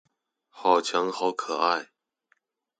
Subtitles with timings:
[0.49, 1.89] 好強好可愛